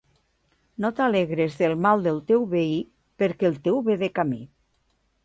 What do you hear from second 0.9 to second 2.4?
t'alegres del mal del